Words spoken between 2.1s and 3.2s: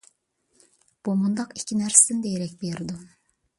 دېرەك بېرىدۇ.